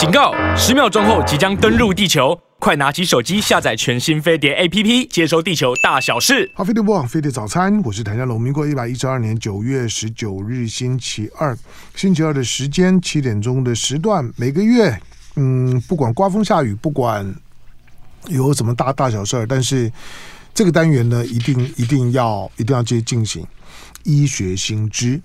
[0.00, 0.32] 警告！
[0.56, 6.50] 十秒钟后即将登陆地球，快拿起手机下载全新飞碟 APP，接收地球大小事。
[6.54, 8.40] 好，飞碟播，飞碟早餐，我是谭家龙。
[8.40, 11.54] 民国一百一十二年九月十九日，星期二，
[11.94, 14.98] 星期二的时间七点钟的时段，每个月，
[15.36, 17.34] 嗯，不管刮风下雨，不管
[18.28, 19.92] 有什么大大小事儿，但是
[20.54, 23.46] 这个单元呢，一定一定要一定要去进行。
[24.04, 25.20] 医学新知，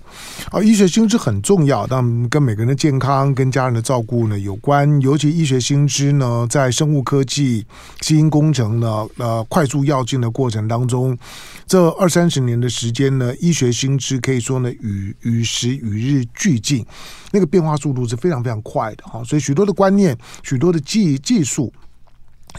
[0.51, 4.99] 啊，医学新知很重要，但跟每个人的健康、跟家人的照顾呢有关。
[5.01, 7.65] 尤其医学新知呢，在生物科技、
[7.99, 11.17] 基因工程呢，呃，快速跃进的过程当中，
[11.65, 16.85] 这二三十年的时间呢，医学新知可以说呢，与与时与日俱进，
[17.31, 19.23] 那个变化速度是非常非常快的哈。
[19.23, 21.71] 所以许多的观念、许多的技技术。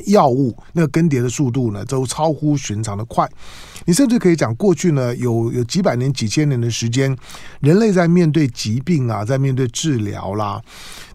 [0.06, 3.28] 药物那个更迭的速度呢，都超乎寻常的快。
[3.84, 7.16] 你甚至可以讲，过去呢有有几百年、几千年的时间，
[7.60, 10.60] 人类在面对疾病啊，在面对治疗啦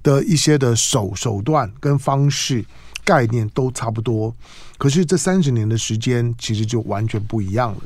[0.01, 2.63] 的一些的手手段跟方式
[3.03, 4.33] 概念都差不多。
[4.77, 7.81] 可是这三十年的时间，其实就完全不一样了。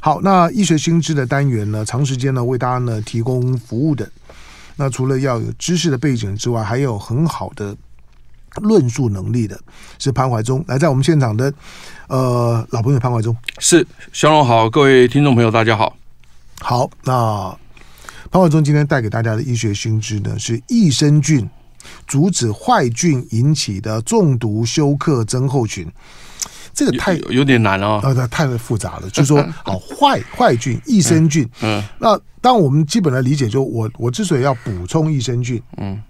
[0.00, 4.10] 好，那医学新知的单元呢，长时间呢为大家呢提供服务的，
[4.76, 7.76] 那除了要有知识的背景之外，还有很好的。
[8.56, 9.58] 论述能力的
[9.98, 11.52] 是潘怀忠，来在我们现场的
[12.08, 15.96] 呃老朋友潘怀忠，是小龙好，各位听众朋友大家好，
[16.60, 17.56] 好，那
[18.30, 21.48] 潘怀忠今天带给大家的医学新知呢是益生菌
[22.06, 25.86] 阻止坏菌引起的中毒休克症候群，
[26.74, 36.02] 这个太有，有点难哦，呃，太复杂了，就是说 好坏坏菌益生菌，嗯，那当我们基本的理解，就我我之所以要补充益生菌，嗯。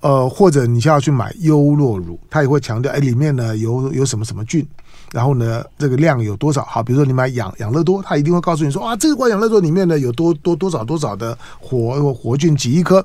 [0.00, 4.66] 呃，或者你需要去买优酪乳，它也会强调，哎，里面呢有有什么什么菌，
[5.12, 6.64] 然后呢这个量有多少？
[6.64, 13.04] 好，比如说你买养养乐多，它一定会告诉你说，啊，这个罐养乐多里面呢有多多多少多少的活活菌几亿颗，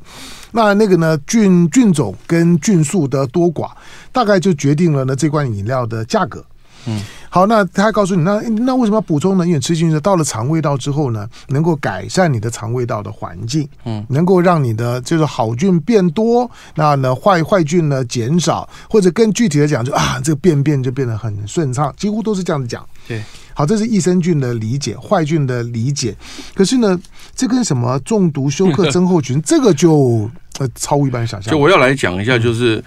[0.51, 3.71] 那那个呢菌菌种跟菌素的多寡，
[4.11, 6.45] 大概就决定了呢这罐饮料的价格。
[6.85, 9.47] 嗯，好，那他告诉你，那那为什么要补充呢？
[9.47, 22.85] 因为吃进去到了肠胃道之后呢，能够改善你的肠胃道的环境，嗯，能够让你的就是好菌变多，那呢坏坏菌呢减少，或者更具体的讲，就啊这个便便就变得很顺畅，几乎都是这样子讲。
[23.07, 26.15] 对，好，这是益生菌的理解，坏菌的理解。
[26.53, 26.99] 可是呢，
[27.35, 30.29] 这跟什么中毒休克 症候群，这个就
[30.59, 31.51] 呃超乎一般想象。
[31.51, 32.77] 就我要来讲一下，就是。
[32.77, 32.83] 嗯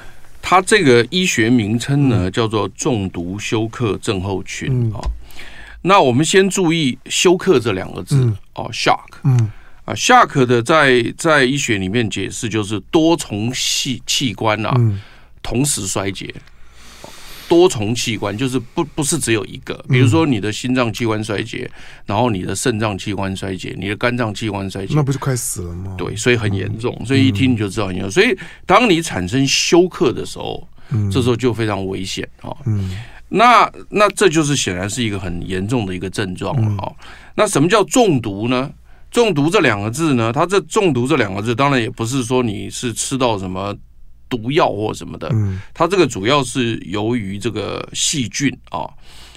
[0.49, 5.01] 它这个医学名称呢，叫做中毒休克症候群啊。
[5.83, 9.07] 那我们先注意“休克”这两个字哦，shock。
[9.25, 9.51] 嗯
[9.85, 14.73] 啊，shock 的在在医学里面解释就是多重器器官啊
[15.43, 16.33] 同时衰竭。
[17.49, 21.71] 多重器官就是不不是只有一个，比如说你的心脏器官衰竭，
[22.05, 25.95] 然后你的肾脏器官衰竭，你的肝脏器官衰竭，那不是快死了吗？
[25.97, 28.11] 对，所以很严重，所以一听你就知道很严重。
[28.11, 30.67] 所以当你产生休克的时候，
[31.11, 32.51] 这时候就非常危险啊。
[32.67, 32.97] 嗯，
[33.29, 36.93] 那那这就是显然是一个很严重的一个症状了哈。
[37.35, 38.71] 那什么叫中毒呢？
[39.11, 40.33] 中毒这两个字呢？
[40.33, 43.75] 它这中毒这两个字，当然也不是说你是吃到什么。
[44.29, 45.31] 毒药或什么的，
[45.73, 48.89] 它这个主要是由于这个细菌啊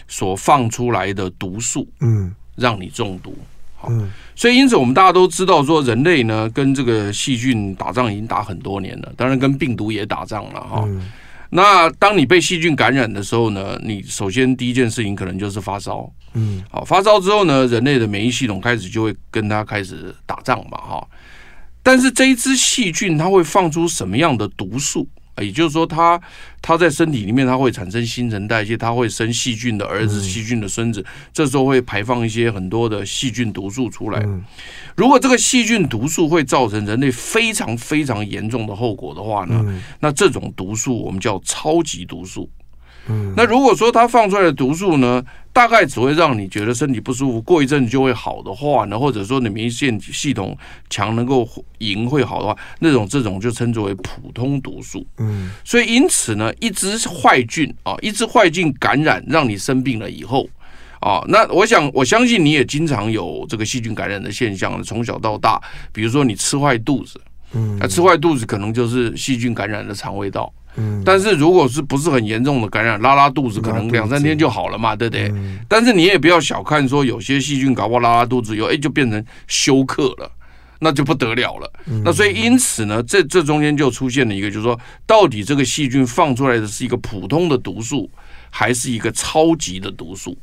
[0.07, 3.37] 所放出来的毒素，嗯，让你中毒。
[3.75, 3.89] 好，
[4.35, 10.85] 所以因此我们大家都知道说，人类呢跟这个细菌打仗已经打很多年了，当然跟病毒也打仗了哈。
[11.51, 21.07] 那当你被细菌感染的时候呢，你首先第一件事情可能就是发烧，嗯，好，发烧之后呢，人类的免疫系统开始就会跟它开始打仗嘛，哈。
[21.89, 25.09] 但是这一只细菌它会放出什么样的毒素？
[25.41, 26.21] 也就是说，它
[26.61, 34.23] 它在身体里面它会产生新陈代谢，它会生细菌的儿子、细菌的孙子，这时候会排放一些很多的细菌毒素出来。
[34.95, 42.47] 如果这个细菌毒素会造成人类非常非常严重的后果的话呢，那这种毒素我们叫超级毒素。
[43.35, 45.23] 那如果说它放出来的毒素呢，
[45.59, 50.57] 大概只会让你觉得身体不舒服，过一阵子就会好的话呢，或者说你免疫系系统
[50.89, 51.45] 强能够
[51.79, 55.05] 赢会好的话，那种这种就称之为普通毒素。
[55.17, 60.47] 嗯，所以因此呢，一只坏菌啊，一只坏菌感染让你生病了以后
[61.01, 67.19] 啊，那我想我相信你也经常有这个细菌感染的现象，从小到大，比如说你吃坏肚子，
[67.51, 70.49] 嗯，那吃坏肚子可能就是细菌感染的肠胃道。
[71.03, 75.33] 但是如果是不是很严重的感染，拉拉肚子，可能两三天就好了嘛，对不对？
[75.67, 80.31] 但是你也不要小看说有些细菌搞不好拉拉肚子以后，哎，就变成休克了，
[80.79, 81.71] 那就不得了了。
[82.05, 88.09] 那所以因此呢，这这中间就出现了一个，就是说，到底这个细菌放出来的是一个普通的毒素，
[88.49, 90.37] 还是一个超级的毒素？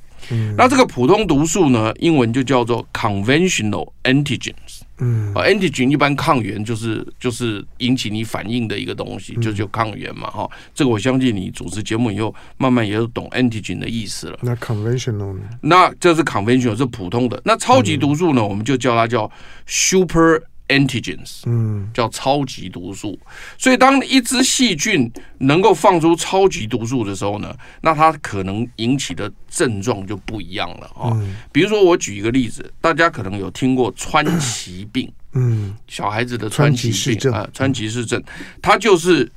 [0.56, 4.75] 那这个普通毒素呢，英文就叫做 conventional antigens。
[4.98, 10.48] 嗯啊，antigen 一般抗原就是就是引起你反应的一个东西，就叫抗原嘛哈。
[10.74, 14.38] 这个我相信你主持节目以后，慢慢也就懂 antigen 的意思了。
[14.42, 15.40] 那 conventional 呢？
[15.60, 17.40] 那这是 conventional 是普通的。
[17.44, 18.44] 那超级毒素呢？
[18.44, 19.30] 我们就叫它叫
[19.66, 20.42] super。
[20.68, 23.18] Antigens，嗯，叫超级毒素。
[23.56, 31.14] 所以，当一只细菌能够放出超级毒素的时候呢，那它可能引起的症状就不一样了啊。
[31.52, 38.20] 比如说，我举一个例子，大家可能有听过川崎病，嗯，小孩子的川崎病啊，川崎氏症，
[38.60, 39.30] 它就是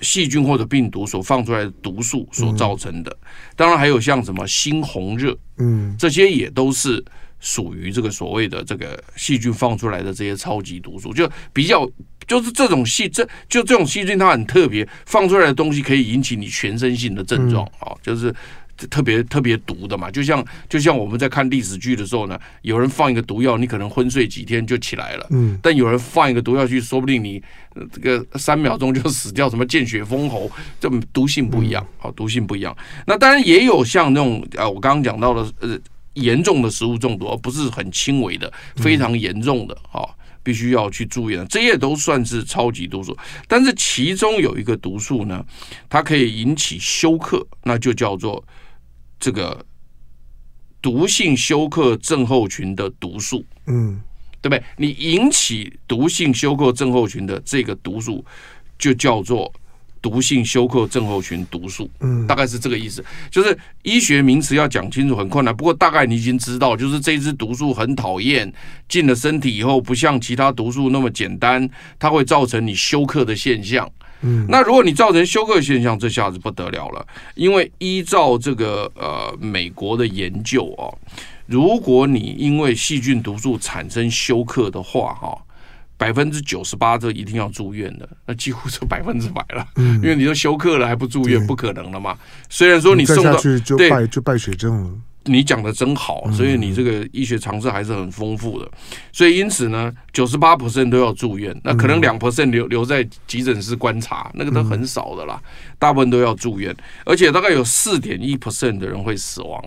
[0.00, 3.16] 细菌或者病毒所放出来的毒素所造成的。
[3.56, 7.04] 当然，还有像什么猩红热，嗯，这些也都是。
[7.40, 11.88] 属于这个所谓的这个细菌放出来的这些超级毒素，就比较
[12.26, 18.34] 就是这种细这就这种细菌它很特别，放出来的东西可以引起你全身性的症状啊，就是
[18.90, 20.10] 特别特别毒的嘛。
[20.10, 27.42] 就像就像我们在看历史剧的时候呢，有人放一个毒药，你可能昏睡几天就起来了，嗯，但有人放一个毒药去，说不定你
[27.92, 30.50] 这个三秒钟就死掉，什么见血封喉，
[30.80, 32.76] 这毒性不一样，好，毒性不一样。
[33.06, 35.78] 那当然也有像那种啊，我刚刚讲到的呃。
[36.22, 40.02] 严重的食物中毒，而不是很轻微的，非常严重的啊，
[40.42, 41.46] 必须要去住院。
[41.48, 43.16] 这些都算是超级毒素，
[43.46, 45.44] 但是其中有一个毒素呢，
[45.88, 48.42] 它可以引起休克，那就叫做
[49.18, 49.64] 这个
[50.80, 53.44] 毒性休克症候群的毒素。
[53.66, 54.00] 嗯，
[54.40, 54.62] 对不对？
[54.76, 58.24] 你引起毒性休克症候群的这个毒素，
[58.78, 59.52] 就叫做。
[60.00, 63.04] 毒性休克症候群毒素，嗯，大概是这个意思。
[63.30, 68.52] 就是医学名词要讲清楚很困难，不过大概你已经知道，就是这支毒素很讨厌，
[68.88, 71.68] 进了身体以后不像其他毒素那么简单，
[71.98, 73.90] 它会造成你休克的现象。
[74.22, 80.90] 嗯，那如果你造成休克现象，这下子不得了了，因为依照这个呃美国的研究啊，
[81.46, 85.38] 如果你因为细菌毒素产生休克的话，哈。
[85.98, 89.66] 百分之九十八这一定要住院的，那几乎是百分之百了。
[89.76, 92.16] 嗯，因为你都休克了还不住院，不可能了嘛。
[92.48, 94.90] 虽然说你送到去就败就败血症了。
[95.24, 98.70] 你讲的真好，所以你这个医学常识还是很丰富的。
[99.12, 105.38] 所以因此呢，九十八 percent 都要住院，那可能两 percent 留留在急诊室观察，那个都很少的啦。
[105.78, 106.74] 大部分都要住院，
[107.04, 109.62] 而且大概有四点一 percent 的人会死亡。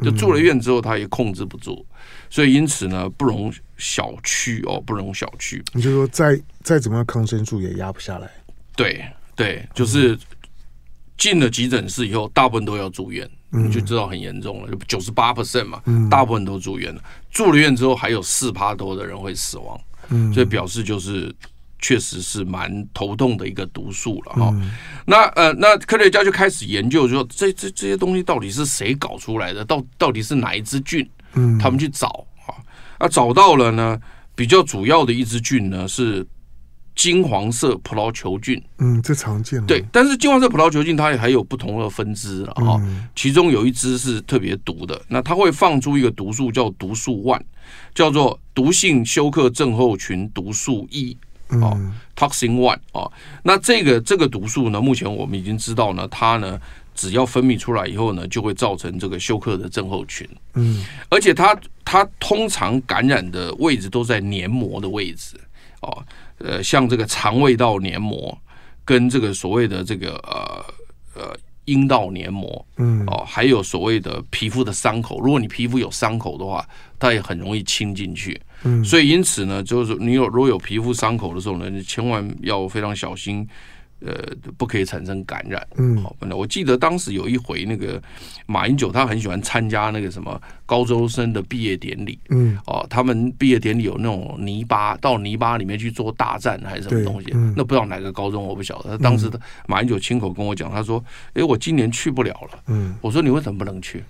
[0.00, 1.86] 就住了院之后，他也控制不住，
[2.30, 5.62] 所以因此呢，不容小觑哦，不容小觑。
[5.72, 8.30] 你就说再再怎么样抗生素也压不下来。
[8.74, 10.18] 对对，就是
[11.16, 17.02] 进了急诊室以后，大部分都要住院，你就知道很严重了，就九十八 percent 嘛，大部分都住院了。
[17.30, 19.80] 住了院之后，还有四趴多的人会死亡，
[20.32, 21.34] 所以表示就是。
[21.78, 24.54] 确实是蛮头痛的一个毒素了哈，
[25.04, 29.62] 那呃，那科学家就开始研究说，这这这些东西到底是谁搞出来的？
[29.62, 31.06] 到到底是哪一支菌？
[31.36, 32.50] 嗯，他们去找啊，
[32.98, 33.98] 啊，找到了呢，
[34.34, 36.26] 比较主要的一支菌呢是
[36.94, 38.60] 金黄色葡萄球菌。
[38.78, 39.64] 嗯，这常见。
[39.66, 42.82] 对，但是金黄色葡萄球菌它也还有不同的分支了哈，
[43.14, 47.42] 其中有一支是特别毒的，那它会放出一个毒素叫毒素 one，
[47.94, 51.16] 叫做毒性休克症候群毒素一。
[51.48, 51.78] 哦
[52.16, 53.12] ，Toxin One 哦，
[53.44, 56.60] 那这个这个毒素呢，目前我们已经知道呢，它呢
[56.96, 60.28] 只要分泌出来以后呢，就会造成这个休克的症候群。
[60.54, 65.36] 嗯，而且它它通常感染的位置都在黏膜的位置
[65.82, 66.02] 哦，
[66.38, 68.36] 呃，像这个肠胃道黏膜
[68.84, 71.36] 跟这个所谓的这个呃呃
[71.66, 76.66] 阴道黏膜，嗯，哦，还有所谓的皮肤的伤口，如果你皮肤有伤口的话，
[76.98, 78.40] 它也很容易侵进去。
[78.62, 83.46] 嗯，所以因此呢，就是你有如果有皮肤伤口的时候呢，你千万要非常小心，
[84.00, 84.14] 呃，
[84.58, 85.66] 不可以产生感染。
[85.76, 88.00] 嗯，好，我记得当时有一回那个
[88.46, 92.18] 马英九他很喜欢参加那个什么高中生的毕业典礼。
[92.28, 97.30] 嗯，哦，他们毕业典礼有那种泥巴，到泥巴里面去做大战还是什么东西？
[97.56, 98.90] 那不知道哪个高中我不晓得。
[98.90, 101.02] 他当时的马英九亲口跟我讲，他说
[101.34, 104.04] ：“哎，我今年去不了了。”嗯，我说：“你为什么不能去？”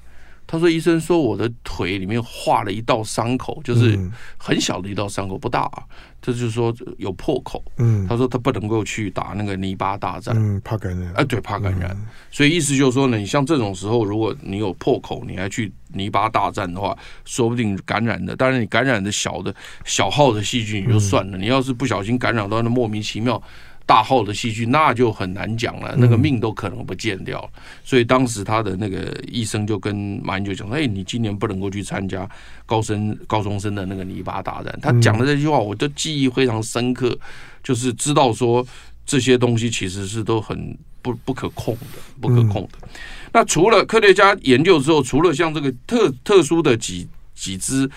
[0.47, 3.99] 他说：“医生说我的腿里面划了一道伤口，就是
[4.38, 5.83] 很小的一道伤口，不大啊。
[6.23, 7.62] 这就是说有破口。
[7.79, 11.12] 嗯，他说他不能够去打那个泥巴大战，嗯，怕感染。
[11.15, 11.97] 哎，对，怕感染。
[12.31, 18.35] 所以意思就是说呢，你像这种时候，如果你有破口，你还去泥巴大战的话，说不定感染的。
[18.35, 23.41] 当然，你感染的小的小号的细菌也就算了，你要是不小心感染到那莫名其妙。”
[23.87, 27.38] 大号的细菌那就很难讲了，那个命都可能不见掉。
[27.55, 32.28] 嗯、所以当时他的那个医生就跟马英九讲：“哎，你今年不能够去参加
[32.66, 37.16] 高生高中生的那个泥巴大战。”他讲的这句话，我的记忆非常深刻，
[37.62, 38.66] 就是知道说
[39.07, 42.78] 这些东西其实是都很不不可控的，不可控的。
[42.83, 42.88] 嗯、
[43.33, 47.88] 那除了科学家研究之后，除了像这个特特殊的几几支。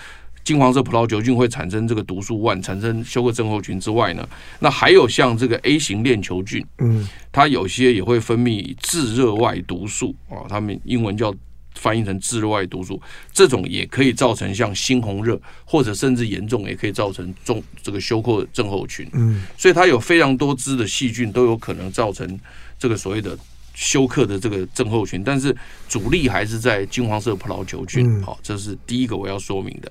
[0.50, 4.28] 金黄色葡萄球菌会产生这个毒素万产生休克症候群之外呢，
[4.58, 11.32] 那还有像这个 A 型链球菌，嗯，它有些也会分泌致热外毒素啊，他们英文叫
[11.76, 13.00] 翻译成致热外毒素，
[13.32, 22.36] 这种也可以造成像猩红热，或者甚至严重也可以造成重这个休克症候群，嗯，所以它有非常多支的细菌都有可能造成
[22.76, 23.38] 这个所谓的。
[23.72, 25.56] 休克的这个症候群，但是
[25.88, 28.20] 主力还是在金黄色葡萄球菌。
[28.22, 29.90] 好，这是第一个我要说明的。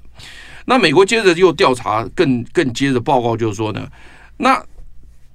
[0.69, 3.89] 那美国接着又调查，更更接着报告就是说呢，
[4.37, 4.63] 那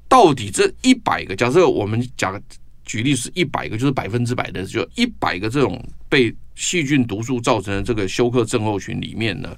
[0.08, 2.40] 到底这一百个，假设我们讲
[2.84, 9.48] 举例是一百个，就是百分之百的，就一百个这种被细菌毒素造成的这个休克症候群里面呢，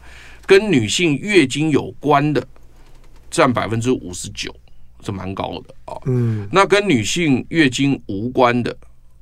[0.46, 2.42] 跟女性月经有关的
[3.30, 4.50] 占百分之五十九。
[5.04, 8.76] 是蛮高的啊，嗯，那跟女性月经无关的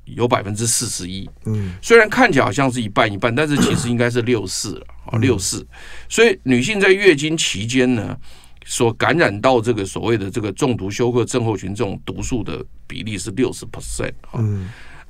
[0.04, 5.66] 有百分之四十一，嗯，虽然看起来好像是一半一半，但是其实应该是六四了啊，六四。
[6.08, 8.16] 所以女性在月经期间呢，
[8.64, 14.42] 所感染到这个所谓的这个中毒休克症候群这种毒素的比例是六十 percent 啊。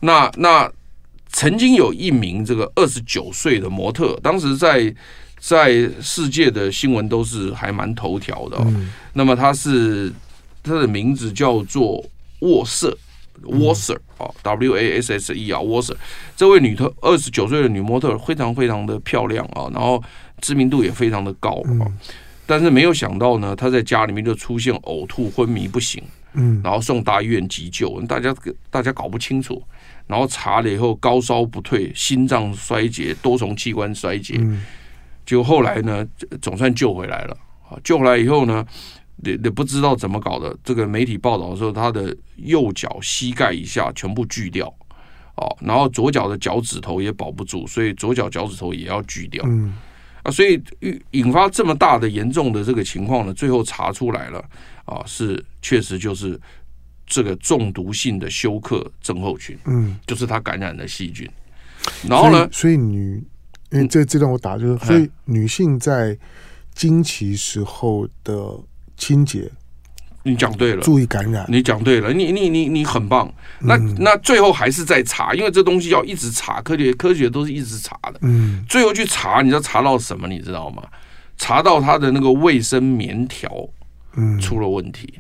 [0.01, 0.71] 那那
[1.31, 4.95] 曾经有一名这个二十九岁的模特，当时在
[5.39, 8.65] 在世界的新闻都是还蛮头条的，
[9.13, 10.13] 那么他是。
[10.67, 12.03] 他的名字叫做
[12.39, 12.97] 沃瑟，
[13.43, 15.95] 沃瑟啊，W A S S E 啊，，Wasser。
[16.37, 20.03] 这位女特二十九岁的女模特非常非常的漂亮啊，然后
[20.41, 21.87] 知名度也非常的高啊。
[22.47, 26.03] 但是没有想到呢，她在家里面就出现呕吐、昏迷不醒，
[26.35, 28.35] 嗯，然后送大医院急救，大家
[28.71, 29.63] 大家搞不清楚，
[30.07, 34.41] 然后查了以后高烧不退，心脏衰竭、多重器官衰竭，
[35.27, 36.07] 结果后来呢，
[36.41, 37.37] 总算救回来了
[37.69, 38.65] 啊，救回来以后呢。
[39.23, 44.67] 也也不知道怎么搞的，这个媒体报道的时候，他的右脚膝盖以下全部锯掉，
[45.37, 49.75] 哦，然后左脚的脚趾头也保不住，所以左脚脚趾头也要锯掉，嗯，
[50.25, 50.61] 啊，所以
[51.13, 54.45] 引发这么大的严重的这个情况呢，最后查出来了，
[54.85, 56.39] 啊，是确实就是
[57.07, 61.27] 这个中毒性的休克症候群，嗯，就是他感染的细菌，
[62.09, 63.23] 然后呢，所以女，
[63.71, 66.19] 因为这这段我打就是，所以女性在
[66.75, 68.59] 经期时候的。
[69.07, 69.51] 清洁，
[70.23, 71.45] 你讲对了，注意感染。
[71.49, 73.31] 你讲对了，你你你你很棒。
[73.61, 78.15] 那那最后还是在查，因为这东西要一直查，科学科学都是一直查的。
[78.23, 80.27] 嗯，最后去查，你知道查到什么？
[80.27, 80.83] 你知道吗？
[81.37, 83.51] 查到他的那个卫生棉条，
[84.17, 85.19] 嗯，出了问题。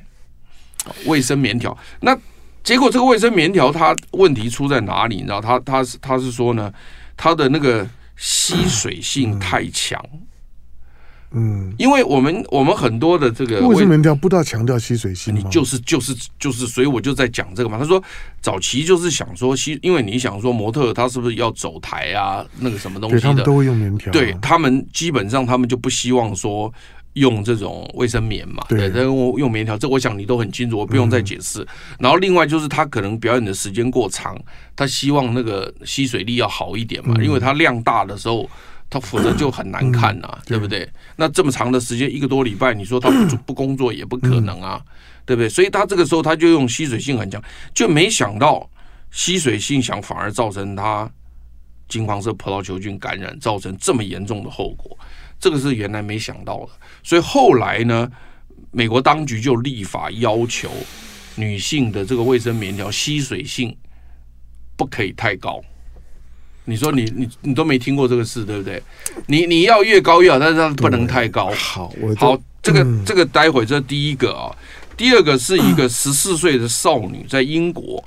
[1.06, 2.16] 卫生棉条，那
[2.62, 5.16] 结果这个卫生棉条它问题出在哪里？
[5.16, 6.72] 你知道，他他是他是说呢，
[7.16, 7.86] 它的那个
[8.16, 9.98] 吸水性太强。
[10.12, 10.20] 嗯，
[11.76, 15.40] 因为我们我们很多的这个卫生棉条不都要强调吸水性吗？
[15.42, 17.76] 你就是就是就是，所以我就在讲这个嘛。
[17.76, 18.02] 他说
[18.40, 24.12] 早期就是想说吸，因为你想说模特他是不是要走台啊，那个什么东西的，他们都会用棉条。
[24.12, 26.72] 对他们基本上他们就不希望说
[27.14, 31.66] 用这种卫生棉嘛，对，用用棉条，这我想你都很清楚，我不用再解释。
[31.98, 34.40] 然后另外就是他可能表演的时间过长，
[34.76, 38.48] 他希望那个吸水力要好一点嘛，因为他量大的时候。
[38.94, 40.88] 他否则就很难看呐、啊，对不对？
[41.16, 44.80] 那这么长的时间，一个多礼拜，你说他不不工作也不可能啊，
[45.26, 45.48] 对不对？
[45.48, 47.42] 所以他这个时候他就用吸水性很强，
[47.74, 48.70] 就没想到
[49.10, 51.10] 吸水性强反而造成他
[51.88, 54.96] 金黄色葡萄球菌感染，造成这么严重的后果。
[55.40, 56.68] 这个是原来没想到的。
[57.02, 58.08] 所以后来呢，
[58.70, 60.70] 美国当局就立法要求
[61.34, 63.76] 女性的这个卫生棉条吸水性
[64.76, 65.60] 不可以太高。
[66.66, 68.83] 你说你你你都没听过这个事对不对？
[69.26, 71.50] 你你要越高越好，但是它不能太高。
[71.50, 74.49] 好，好，这个这个待会这第一个啊，
[74.97, 78.02] 第二个是一个 十四岁的少女在英国，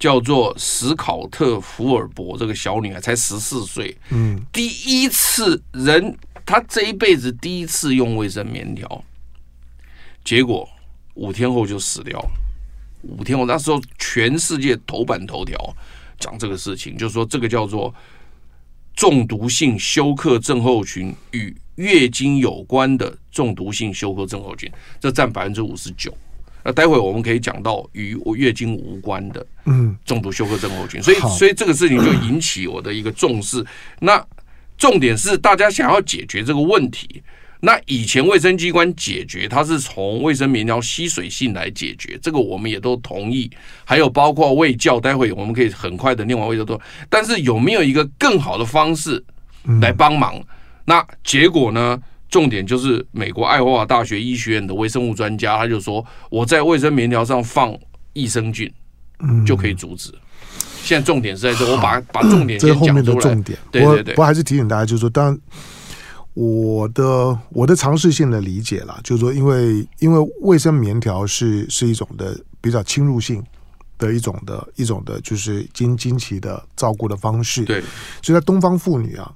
[0.00, 9.04] 叫做史考特福尔伯，这个小女孩才十四岁，嗯，第一次人她这一辈子第一次用卫生棉条，
[10.24, 10.68] 结果
[11.14, 12.30] 五天后就死掉了。
[13.02, 15.56] 五天后那时候全世界头版头条。
[16.22, 17.92] 讲这个事情，就是说这个叫做
[18.94, 26.16] 中毒性休克症候群与月经有关的中毒性休克症候群，这占百分之五十九。
[26.62, 33.66] 那待会我们可以讲到与月经无关的嗯中毒休克症候群，所以所以这个事情就引起我的一个重视。
[33.98, 34.24] 那
[34.78, 37.20] 重点是大家想要解决这个问题。
[37.64, 43.48] 那以前卫生机关解决，它是从卫生棉条吸水性来解决，这个我们也都同意。
[43.84, 46.80] 还有包括卫教，待会我们可以很快的念完卫教都。
[47.08, 49.24] 但是有没有一个更好的方式
[49.80, 50.34] 来帮忙？
[50.36, 50.44] 嗯、
[50.84, 51.96] 那结果呢？
[52.28, 57.76] 重点就是美国爱荷华大学医学院的微生物专家，他就说我在卫生棉条上放
[58.14, 58.72] 益生菌，
[59.44, 60.10] 就可以阻止。
[60.82, 62.86] 现在重点是在这， 我把把重点先讲出来。
[62.86, 64.14] 这后面的重点，对对对。
[64.14, 65.38] 不过还是提醒大家，就是说当。
[66.34, 73.44] 我的我的尝试性的理解啦，就是说，因为因为卫生棉条是是一种的比较侵入性
[73.98, 77.64] 的一种的一种的，就是经经期的照顾的方式。
[77.64, 77.82] 对，
[78.22, 79.30] 所以在东方妇女啊，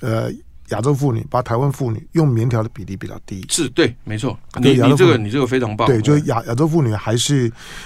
[0.00, 0.30] 呃，
[0.68, 3.44] 亚洲妇女，包括台湾妇女用棉条的比例比较低。
[3.48, 4.38] 是对，没错。
[4.60, 5.88] 你你这个你这个非常棒。
[5.88, 7.44] 对，就亚亚洲妇女还是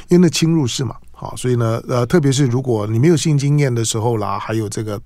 [0.08, 0.96] 因为那侵入式嘛。
[1.20, 5.00] 好，所以呢，呃，特别是如果你没有性经验的时候啦，还有这个，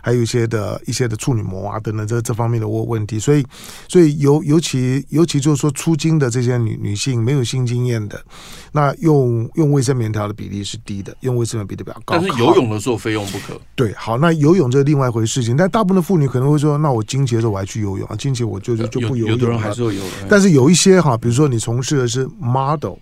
[0.00, 3.44] 还有一些的一些的处女膜啊等等这这方面的问问题，所以，
[3.88, 8.22] 所以尤尤其尤其就是说出经的这些女女性没有性经验的，
[8.70, 12.14] 那用用卫生棉条的比例是低的，用卫生棉比例比较高。
[12.14, 13.60] 但是游泳的时候非用不可。
[13.74, 19.36] 对，好，那游泳这是另外一回事情，但大部分的妇女可能会说，那我经期的时候我还去游泳啊，经期我就就就不游泳了。
[19.36, 22.94] 有的人还是会游泳，但是有一些哈，比如说你从事的是 model。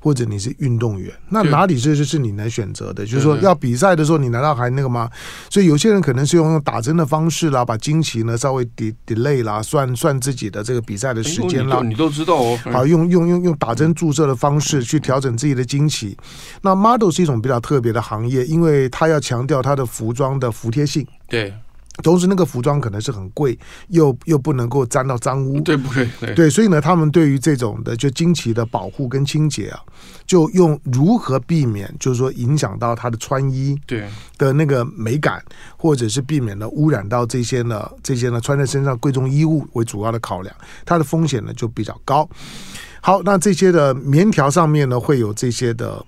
[0.00, 3.04] 或者你是运动员，那哪里这就是你能选择的？
[3.04, 5.08] 就是说要比赛的时候，你难道还那个吗？
[5.50, 11.82] 所以有些人可能是用打针的方式啦，把经期呢稍微 de delay 啦，算算自己的这个比赛的时间啦。
[11.84, 12.58] 你都知道哦。
[12.72, 16.16] 好，用用用用打针注射的方式去调整自己的经期。
[16.62, 21.06] 那 model 是一种比较特别的行业，因为它要强调它的服装的服帖性。
[21.28, 21.52] 对。
[22.02, 26.34] 同时，那个服装可能是很贵，又又不能够沾到脏污，对不对？
[26.34, 29.80] 对，所以呢，他们对于这种的就经期的保护跟清洁啊，
[30.24, 35.44] 就用如何避免，就是说影响到他的穿衣对的那个美感，
[35.76, 40.54] 或者是避免了污染到这些呢这些呢穿在身上贵重衣物为主要的考量，
[40.86, 42.26] 它的风险呢就比较高。
[43.02, 46.02] 好，那这些的棉条上面呢会有这些的。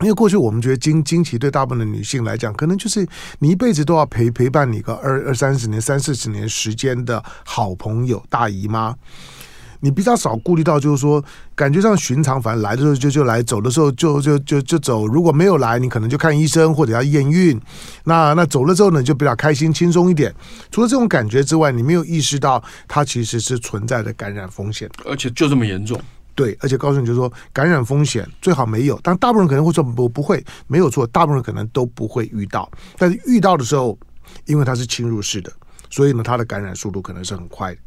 [0.00, 3.06] 因为过去我们觉得经经期对大部分的女性来讲，可能就是
[3.38, 8.94] 你一辈子都要陪陪伴你个二二三十年、三四十年时间的好朋友大姨妈，
[9.80, 11.22] 你比较少顾虑到，就是说
[11.54, 15.06] 感觉上寻常，反正来的时候就就来，走的时候就就就就走。
[15.06, 17.60] 如果没有来，你可能就看医生或者要验孕。
[18.04, 20.34] 那那走了之后呢，就比较开心轻松一点。
[20.70, 26.00] 除了这种感觉之外，你没有意识到它其实是存在的感染风险，而且就这么严重。
[26.40, 32.66] 对，而且告诉你，就是说感染风险最好没有，但大部分人可能会说不不会，没有错，大部分人可能都不会遇到。
[32.96, 33.98] 但是遇到的时候，
[34.46, 35.52] 因为它是侵入式的，
[35.90, 37.80] 所以呢，它的感染速度可能是很快的，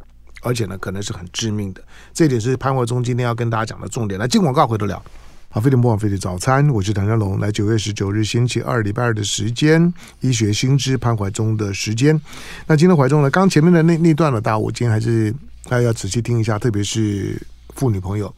[0.43, 1.81] 而且呢，可能是很致命的。
[2.13, 4.19] 这一点是潘怀忠今天要跟大家讲的重点。
[4.19, 5.01] 来，进广告回得了。
[5.49, 7.39] 好，飞碟播放飞碟早餐，我是谭家龙。
[7.39, 12.21] 来，九月十九日星期二礼拜二的时间，医学新知潘怀忠的时间。
[12.67, 17.41] 那今天怀忠呢，刚前面的那那段呢，大家我今天还是大家要仔细听一下，特别是。
[17.75, 18.33] 妇女朋友，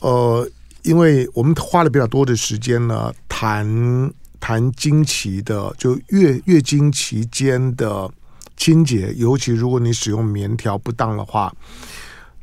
[0.00, 0.48] 呃，
[0.82, 8.10] 因为我们花了比较多的时间呢，谈谈经期的，就月月经期间的
[8.56, 11.52] 清洁，尤其如果你使用棉条不当的话，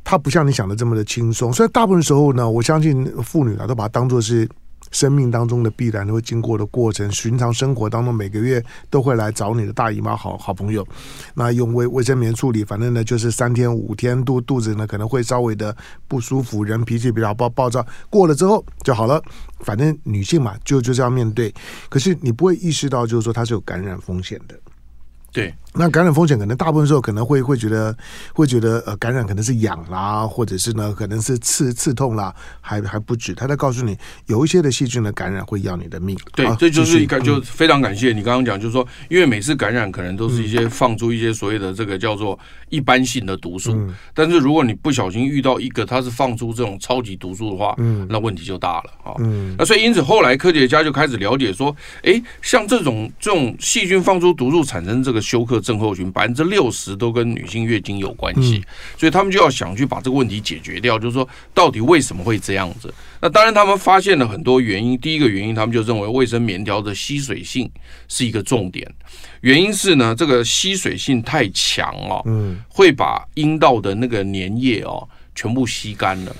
[0.04, 1.52] 它不像你想的这么的轻松。
[1.52, 4.48] 所以大部分时候呢，我相信妇女啊，都把它当做是。
[4.90, 10.86] 生命当中的必然都会经过的过程，寻常生活当中每个月都会来找你的大姨妈好好朋友，
[11.34, 19.22] 那用卫卫生棉处理，反正呢就是三天五天肚肚子呢可能会稍微的不舒服，人脾气比较暴暴躁，过了之后就好了。
[19.60, 21.52] 反正女性嘛，就就这样面对。
[21.88, 24.54] 可是你不会意识到，就是说它是有感染风险的。
[25.38, 25.54] 对。
[25.74, 27.96] 那感染风险可能大部分时候可能会会觉得
[28.32, 33.32] 会觉得呃感染可能是痒啦，或者是呢可能是刺刺痛啦，还还不止。
[33.32, 33.96] 他在告诉你
[34.26, 36.18] 有一些的细菌的感染会要你的命。
[36.34, 42.36] 对，啊、这就是一个就非常感谢你刚刚讲，就是说因为每次感染可能都是一些放出一些所谓的这个叫做
[42.70, 49.14] 一般性的毒素，嗯、但是如果你不小心遇到一个它是放出这种超级毒素的话，嗯，那问题就大了啊。
[49.20, 58.64] 嗯，那所以因此后来科学家就开始了解说，哎，像这种这种细菌放出毒素产生这个休克症候群，百分之六十都跟女性月经有关系，
[58.96, 62.92] 所以他们就要想去把这个问题解决掉，就是说到底为什么会这样子？
[63.20, 64.98] 那当然他们发现了很多原因。
[64.98, 67.70] 第一个原因，他们就认为卫生棉条的吸水性
[68.08, 68.90] 是一个重点。
[69.42, 76.34] 原因是呢，这个吸水性太强哦，嗯，会把阴道的那个粘液哦全部吸干了，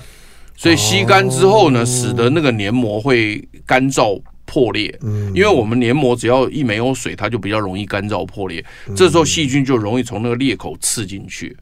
[0.57, 4.19] 所以吸干之后呢，使得那个黏膜会干燥。
[4.49, 4.97] 破裂，
[5.35, 8.65] 因为我们黏膜只要一没有水，它就比较容易干燥破裂。
[8.95, 11.55] 这时候细菌就容易从那个裂口刺进去。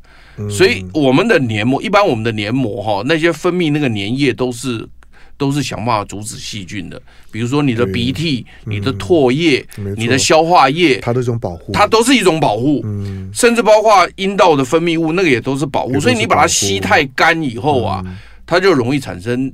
[0.49, 4.87] 所以我们的黏膜，一般我们的黏膜哈，那些分泌那个粘液都是
[5.35, 7.01] 都是想办法阻止细菌的。
[7.29, 9.65] 比如说你的鼻涕、你的唾液、
[9.97, 12.85] 你的消化液，它都是一种保护，它都是一种保护。
[13.33, 15.99] 甚至包括阴道的分泌物，那个也都是保护。
[15.99, 18.01] 所以你把它吸太干以后啊，
[18.45, 19.51] 它就容易产生。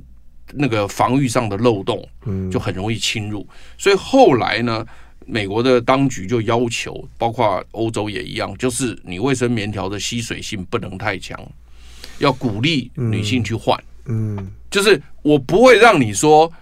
[0.56, 2.06] 那个防御上的漏洞，
[2.50, 3.46] 就很容易侵入。
[3.76, 4.86] 所以后来呢，
[5.26, 11.38] 美国的当局就要求，包括欧洲也一样，就是你卫生棉条的吸水性不能太强，
[12.18, 13.78] 要鼓励女性去换。
[14.06, 16.52] 嗯，就是我不会让你说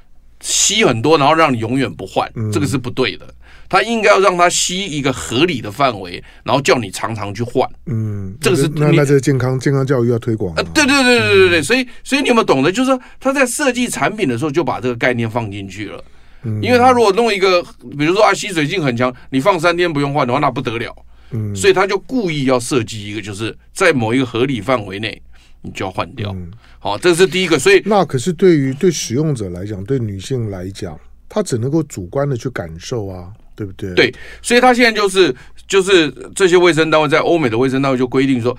[0.40, 3.34] 吸很多，然后让你永远不换，这个是不对的。
[3.72, 7.66] 他应该要让他吸一个合理的范围，然后叫你常常去换。
[7.86, 10.62] 嗯，这个是那那这个健康健康教育要推广啊。
[10.74, 16.04] 对对对对对对，所以所以你有没有懂得，就是说他在设计产品的时候就把这个概念放进去了。
[16.42, 17.62] 嗯，因为他如果弄一个，
[17.96, 20.94] 比如说啊吸水性很强，你放三天不用换的话，那不得了。
[21.30, 25.22] 嗯，所以他就故意要设计一个，就是在某一个合理范围内，
[25.62, 26.30] 你就要换掉。
[26.34, 27.58] 嗯，好，这是第一个。
[27.58, 33.94] 所以那可是对于对使用者来讲，对女性来讲，她只能够主观的去感受啊，对不对？
[33.94, 35.34] 对，所以他现在就是
[35.66, 38.56] 就是这些卫生单位在欧美的卫生单位就规定说，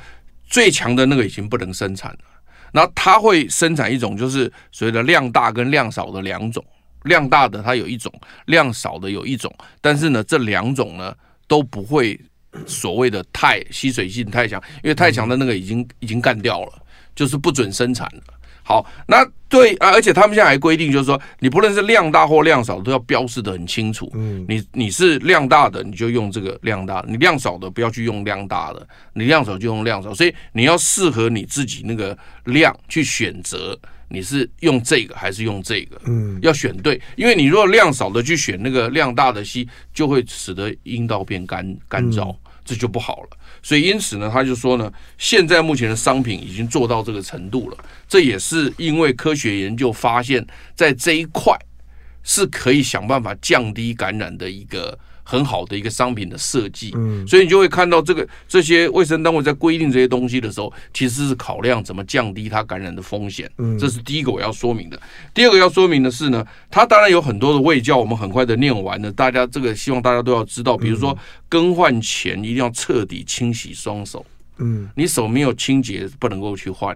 [0.47, 2.19] 最强的那个已经不能生产了，
[2.71, 6.63] 然后他会生产一种就是所谓的量大跟量少的两种。
[7.03, 8.10] 量大的它有一种，
[8.45, 11.13] 量少的有一种，但是呢，这两种呢
[11.49, 12.17] 都不会
[12.65, 16.82] 所谓的太吸水性太强，因为太强的那个已经已经干掉了，
[17.13, 18.23] 就是不准生产了。
[18.63, 24.10] 好，那对啊，而且他们现在还规定，就是说你不论是量大或量少，都要标示得很清楚。
[24.13, 28.80] 嗯，你你是量大的，你就用这个量大；你量少的，不要去用量大的；
[29.13, 30.13] 你量少就用量少。
[30.13, 33.78] 所以你要适合你自己那个量去选择。
[34.10, 35.99] 你是用这个还是用这个？
[36.06, 43.30] 嗯，要选对，因为你如果量少的去选那个量大的吸，就会使得阴道变干干燥，这就不好了。
[43.62, 50.45] 所以因此呢，他就说呢，现在目前的商品已经做到这个程度了，这也是因为科学研究发现，
[50.76, 51.58] 在这一块
[52.23, 54.97] 是可以想办法降低感染的一个。
[55.23, 64.99] 很好的一个商品的设计，嗯，所以你就会看到这个这些卫生单位在规定这些东西的时候，其实是考量怎么降低它感染的风险，嗯，这是第一个我要说明的。
[65.33, 74.25] 第二个要说明的是呢，它当然有很多的卫教，我们很快的念完了，大家这个希望大家都要知道，比如说更换前一定要彻底清洗双手，
[74.57, 76.95] 嗯，你手没有清洁不能够去换，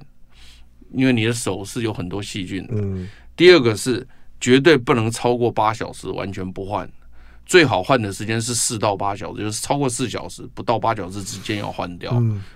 [0.94, 3.08] 因为你的手是有很多细菌的，嗯。
[3.38, 4.06] 第二个是
[4.42, 6.90] 绝对不能超过八小时完全不换。
[7.48, 12.12] 最好换的时间是四到八小时，就是超过四小时不到八小时之间要换掉，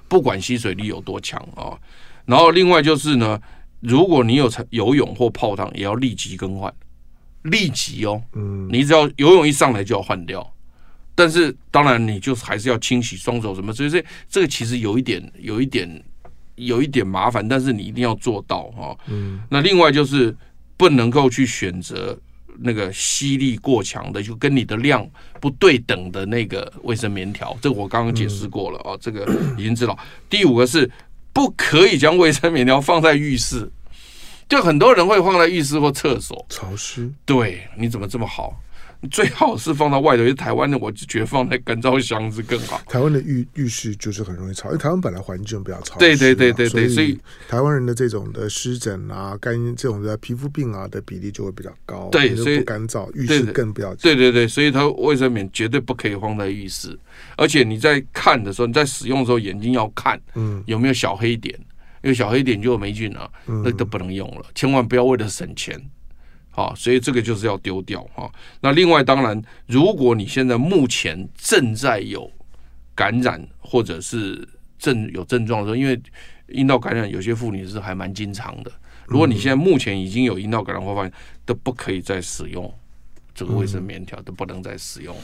[0.10, 1.80] 不管吸水力有多强啊。
[2.26, 3.42] 然后另外就是呢，
[3.80, 6.72] 如果你有游泳或泡汤，也要立即更换，
[7.44, 8.22] 立即哦，
[8.70, 10.46] 你只要游泳一上来就要换掉。
[11.16, 16.04] 但是当然你就还是要清洗双手什么，所以这这个其实有一点有一点
[16.56, 18.98] 有一点麻烦，但是你一定要做到哈。
[19.50, 20.36] 那另外就是
[20.76, 22.20] 不能够去选择。
[22.60, 25.08] 那个吸力过强的，就跟你的量
[25.40, 29.26] 不对等的那个卫生棉条，这个我刚刚解释过了啊，这个
[29.58, 29.98] 已经知道。
[30.30, 30.90] 第五个是
[31.34, 33.70] 不可以将卫生棉条放在浴室，
[34.50, 37.12] 就很多人会放在浴室或厕所，潮湿。
[37.26, 38.54] 对，你怎么这么好？
[39.10, 42.80] 最好是放到外头，因为台湾的我就觉得放在干燥箱子更好。
[42.88, 47.18] 台湾的浴浴室就是很容易潮，因为台湾本来环境比较潮湿，对对对对对，所以
[47.50, 52.10] 台湾人的这种的湿疹啊、干这种的皮肤病啊的比例就会比较高。
[52.12, 53.96] 对，所以不干燥，浴室更不要。
[53.96, 56.98] 对对对，所以它卫生棉绝对不可以放在浴室，
[57.38, 61.56] 而且你在看的时候，你在使用的时候眼睛要看，嗯，有没有小黑点，
[62.04, 65.82] 因为小黑点就有霉菌了，那都不能用了，千万不要为了省钱。
[66.52, 68.30] 好，所以这个就是要丢掉哈。
[68.60, 72.30] 那另外，当然，如果你现在目前正在有
[72.94, 76.00] 感染或者是症有症状的时候，因为
[76.50, 78.72] 阴道感染有些妇女是还蛮经常的。
[79.08, 81.14] 如果你现在目前已经有阴道感染或发现，
[81.46, 82.72] 都不可以再使用
[83.34, 85.16] 这个卫生棉条，都不能再使用。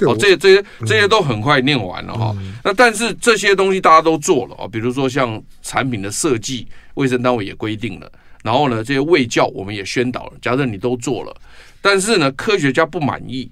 [0.00, 2.36] 哦，这些这些这些都很快念完了哈。
[2.62, 8.12] 那但是这些东西大家都做了啊，比如说像产品的设计，卫生单位也规定了。
[8.46, 10.34] 然后呢，这些卫教我们也宣导了。
[10.40, 11.36] 假设你都做了，
[11.82, 13.50] 但是呢，科学家不满意。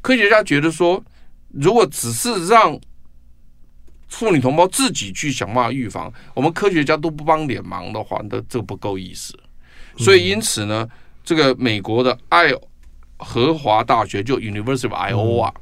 [0.00, 1.04] 科学家觉得说，
[1.50, 2.80] 如果只是让
[4.08, 9.38] 妇女同胞自己去想办法预防，我们科学家都不帮点忙的话，那这不够意思。
[9.98, 10.88] 所以因此呢，
[11.22, 12.50] 这个美国的爱
[13.18, 15.52] 荷华大学就 University of Iowa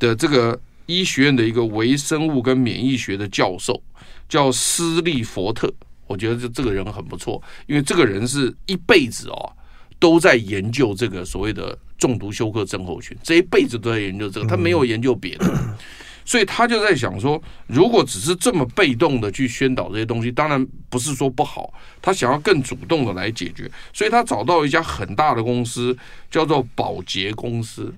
[0.00, 3.80] 的这个医学院的一个微生物跟免疫学的教授
[4.28, 5.72] 叫斯利佛特。
[6.06, 9.52] 我觉得这这个人很不错，因为这个人是一辈子哦
[9.98, 15.76] 都在研究这个所谓的中毒休克症候群，这一辈子都在研究这个，他没有研究别的，
[16.26, 25.96] 所以他就在想说，如果只是这么被动的去宣导这些东西，当然不是说不好，他想要更主动的来解决，所以他找到一家很大的公司，
[26.30, 27.94] 叫做保洁公司。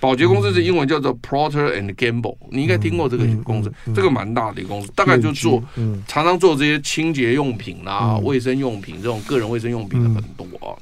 [0.00, 5.62] 宝洁公司是英文叫做 Procter and Gamble，你应该听过这个公司，这个蛮大的一个公司，大概就做
[6.06, 10.76] 常常做这些清洁用品啦、卫生用品这种个人卫生用品的很多啊。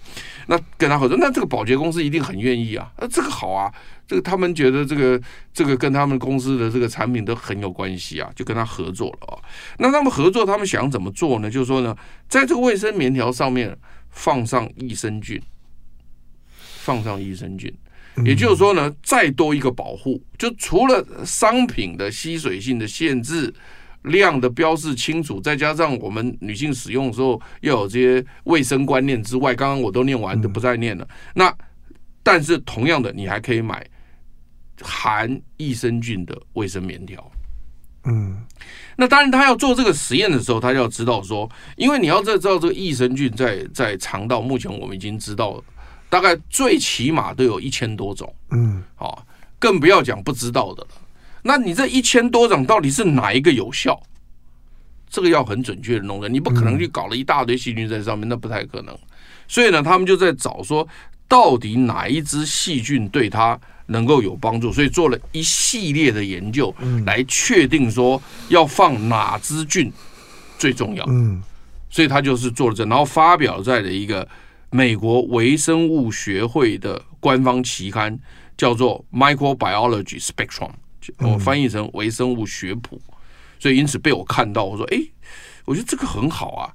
[0.46, 2.90] 那跟他合作，那这个保洁公司一定很愿意啊。
[2.98, 3.72] 那这个好啊，
[4.06, 5.18] 这个他们觉得这个
[5.54, 9.40] 这个跟他们公司的这个产品都很有关系啊，就跟他合作了啊。
[9.78, 11.50] 那他们合作，他们想怎么做呢？
[11.50, 11.96] 就是说呢，
[12.28, 13.74] 在这个卫生棉条上面
[14.10, 15.40] 放上益生菌。
[16.84, 17.72] 放上益生菌。
[18.24, 23.52] 也就是说呢，再多一个保护，就除了商品的吸水性的限制、
[24.02, 31.08] 量的标示清楚，再加上我们女性使用的时候要有这些卫生观念之外，刚刚我都念完，就不再念了。
[31.34, 31.52] 那
[32.22, 33.84] 但是同样的，你还可以买
[34.80, 37.32] 含益生菌的卫生棉条。
[38.04, 38.36] 嗯，
[38.96, 45.64] 那当然，他要做这个实验的时候，他就要知道说，因为你要知道这个益生菌在在肠道，目前我们已经知道了。
[46.14, 49.26] 大概最起码都有一千多种，嗯，好，
[49.58, 50.88] 更不要讲不知道的了。
[51.42, 54.00] 那你这一千多种到底是哪一个有效？
[55.10, 58.96] 这个要很准确的弄的，你不可能去搞了一大堆细菌在上面，那不太可能。
[59.48, 60.86] 所以呢，他们就在找说，
[61.26, 66.72] 到底哪一只细菌对它能够有帮助，所以做了一系列的研究，
[67.04, 69.92] 来确定说要放哪只菌
[70.58, 71.04] 最重要。
[71.08, 71.42] 嗯，
[71.90, 74.28] 所以他就是做了这，然后发表在了一个。
[74.74, 78.18] 美国微生物学会的官方期刊
[78.56, 80.72] 叫做《Microbiology Spectrum》，
[81.32, 83.00] 我翻译成微生物学谱，
[83.60, 84.98] 所以因此被我看到，我说：“哎，
[85.64, 86.74] 我觉得这个很好啊！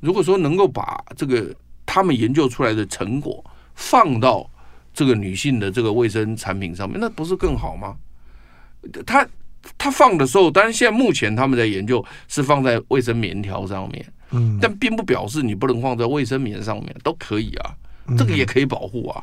[0.00, 1.54] 如果说能够把这个
[1.84, 4.50] 他们研究出来的成果放到
[4.94, 7.94] 这个女性的这个卫生产品上面，那不是更好吗？”
[9.04, 9.28] 他
[9.76, 14.02] 他放的时候，当然现在目前他们在研究是放在卫生棉条上面。
[14.34, 17.74] 嗯，但并不表示你不能放在卫生棉上面，都可以啊，
[18.18, 19.22] 这个也可以保护啊。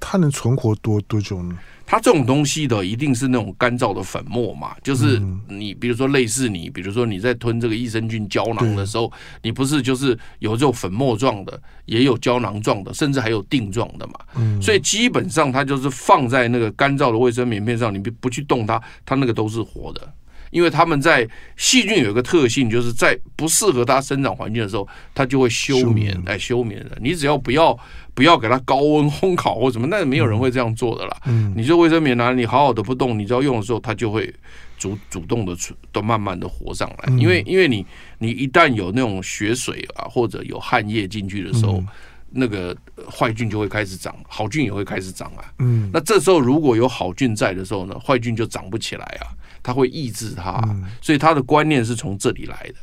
[0.00, 1.58] 它能存活多多久呢？
[1.86, 14.14] 它这种东西的一定是那种干燥的粉末嘛，就是你比如说类似你，比如说你在吞这个益生菌胶囊的时候，你不是就是有这种粉末状的，也有胶囊状的，甚至还有定状的嘛。
[14.62, 20.10] 所以基本上它就是放在那个干燥的卫生棉片上，你不不去动它，它那个都是活的。
[20.54, 26.96] 因为他们在细菌有一个特性，就是在不适合它生长环境的时候，它就会休眠，来休眠的。
[27.00, 27.76] 你只要不要
[28.14, 31.16] 不要给它高温烘烤或什么，那没有人会这样做的啦。
[31.26, 34.32] 嗯，你这卫生棉啊，你好好的不动，你只要用的时候，它就会
[34.78, 35.56] 主主动的
[35.90, 37.12] 都慢慢的活上来。
[37.16, 37.84] 因为因为你
[38.18, 41.82] 你一旦有那种血水啊或者有汗液进去的时候，
[42.30, 42.76] 那个
[43.10, 45.52] 坏菌就会开始长，好菌也会开始长啊。
[45.58, 49.34] 嗯，那这时候如果有好菌在的时候呢，坏菌就长不起来啊。
[49.64, 50.62] 他会抑制它，
[51.02, 52.74] 所以他的观念是从这里来的。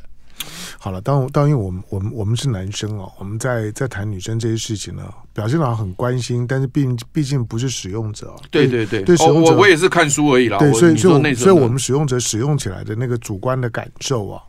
[0.80, 8.36] 好了，当当因为我们我们我们是男生哦，我们在在谈女生这些事情呢，表现好像很关心，但是毕毕竟不是使用者。
[8.50, 10.58] 对对对，对使用者我我也是看书而已啦。
[10.58, 14.41] 对，所以所以所以我们使用者使用起来的那个主观的感受啊，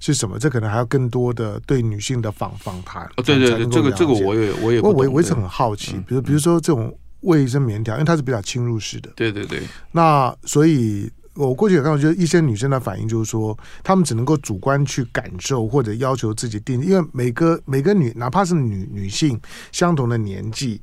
[0.00, 0.36] 是什么？
[0.36, 3.08] 这可能还要更多的对女性的访访谈。
[3.24, 9.10] 对对对，这个这个我也我也我我我一直很好奇，比如比如说这种卫生棉条，因为它是比较侵入式的。
[9.14, 11.08] 对对对，那所以。
[11.36, 19.38] 我过去有看到，就是一些女生的反应，就是说，她们只能够主观去感受或者要求自己定，因为每个每个女，哪怕是女女性，
[19.70, 20.80] 相同的年纪，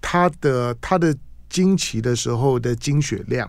[0.00, 1.14] 她的她的
[1.48, 3.48] 经期的时候的经血量。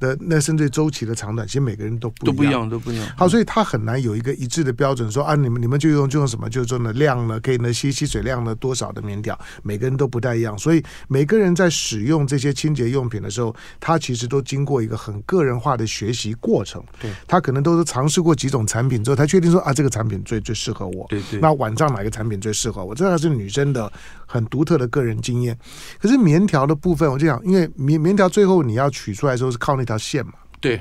[0.00, 3.08] 的那甚至周期的长短，其实每个人都不都不一样，都不一样。
[3.16, 10.56] 好，所以他很难有一个一致的标准，说啊，你们你们就用就用什么，就用的量呢，可以呢吸吸水量呢多少的棉条，每个人都不太一样。
[10.58, 16.82] 所以每个人在使用这些清洁用品的时候，他其实都经过一个很个人化的学习过程。
[17.00, 21.06] 对，他可能都是尝试过几种产品之后，他确定说啊，这个产品最最适合我。
[21.08, 21.40] 对对。
[21.40, 22.94] 那晚上哪个产品最适合我？
[22.94, 23.92] 这还是女生的
[24.28, 25.58] 很独特的个人经验。
[25.98, 30.34] 可是棉条的部分，我就想，因为棉棉条最后你要取出来的时候是靠那条线嘛。
[30.60, 30.80] 对，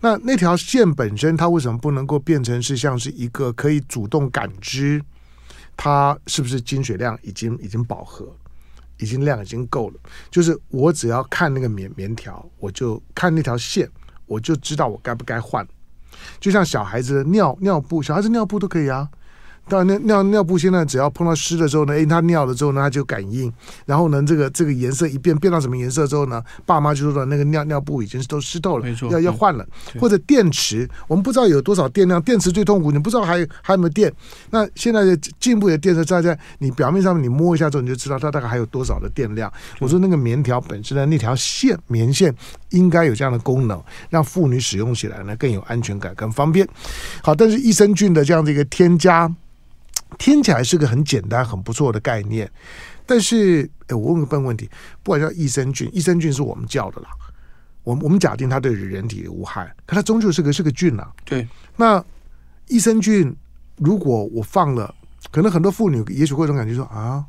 [0.00, 5.00] 那那条线本身，它为什么不能够变成是像是一个可以主动感知
[5.76, 8.26] 它是不是经血量已经已经饱和，
[8.98, 9.96] 已经量已经够了？
[10.30, 13.86] 就是我只要看那个棉棉条，我就看那条线，
[14.24, 15.66] 我就知道我该不该换。
[16.38, 19.08] 就像小孩子的尿尿布，小孩子尿布都可以啊。
[19.70, 23.50] 当然，尿尿尿布现在只要碰到湿的时候呢，诶，它尿了之后呢，它就感应，
[23.86, 29.64] 然后呢，这个这个颜色一变，变到什么颜色之后呢，爸妈就说那个尿尿布已经都湿透了，没错，要要换了。
[30.00, 34.12] 或者电池，我们不知道有多少电量，电池最痛苦，你不知道还有还有没有电。
[34.50, 39.52] 那现在的进步的电池在在你表面上面你摸一下之后，你就知道它大概还有多少的电量。
[39.78, 42.34] 我说那个棉条本身的那条线，棉线
[42.70, 46.66] 应该有这样的功能，让妇女使用起来呢更有安全感、更方便。
[47.22, 49.32] 好，但是益生菌的这样的一个添加。
[50.18, 52.50] 听起来是个很简单、很不错的概念，
[53.06, 54.68] 但是，哎，我问个笨问题：
[55.02, 57.08] 不管叫益生菌，益生菌是我们叫的啦，
[57.82, 61.12] 我们我们假定它对人体无害，可它终究是个是个菌呐、啊。
[61.24, 61.46] 对，
[61.76, 62.04] 那
[62.68, 63.34] 益生菌
[63.76, 64.94] 如果我放了，
[65.30, 67.24] 可能很多妇女也许会有种感觉说啊，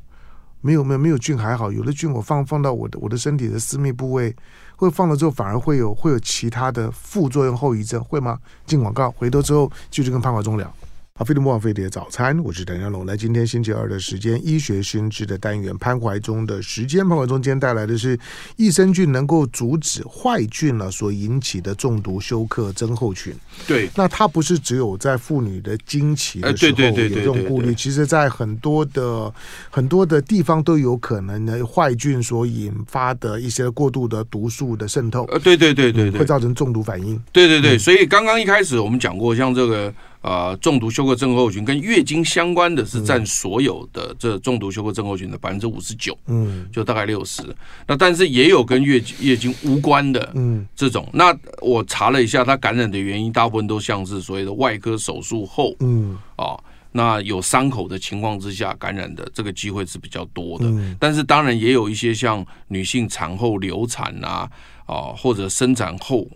[0.62, 4.36] 没有没有没有菌还好，有的菌我放放到我的我的身体的私密部位，
[4.76, 8.39] 会放了之后反而会有会有其他的副作用后遗症，会吗？
[8.65, 10.72] 进广告，回头之后继续跟潘华忠聊。
[11.13, 13.06] 好，飞碟魔法飞碟早餐，我是陈家龙。
[13.06, 17.08] 来，今天星期二的时间，医学新知的单元，潘怀忠的时间。
[17.08, 18.17] 潘怀忠今天带来的是
[18.56, 23.36] 益生菌能够阻止坏菌了所引起的中毒休克症候群。
[23.67, 29.32] 对，那它不是只有在妇女的经期的时候有这种顾虑，其实在很多的
[29.69, 35.26] 很多的地方都有可能的坏菌所引发的一些过度的毒素的渗透。
[35.26, 37.21] 呃，对对对对对，会造成中毒反应。
[37.34, 39.93] 对对对，所以刚刚一开始我们讲过，像这个。
[40.22, 47.44] 呃，中毒休克症候群跟月经相关的是占所有的这中毒休克症候群的百分之五十九，嗯，就大概六十。
[47.88, 51.10] 那但是也有跟月月经无关的，嗯，这种。
[51.12, 56.56] 那我查了一下，它感染的原因大部分都像是所谓的外科手术后，嗯，啊，
[56.92, 60.66] 那有伤口的情况之下感染的这个机会是比较多的。
[61.00, 64.48] 但是当然也有一些像女性产后流产啊，
[64.86, 66.28] 啊或者生产后。